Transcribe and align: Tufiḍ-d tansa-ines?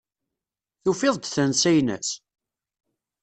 Tufiḍ-d 0.83 1.23
tansa-ines? 1.27 2.09